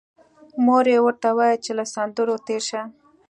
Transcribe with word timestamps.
مور 0.65 0.85
یې 0.93 0.99
ورته 1.05 1.29
ویل 1.37 1.59
چې 1.65 1.71
له 1.77 1.85
سندرو 1.93 2.35
تېر 2.47 2.61
شه 2.69 2.81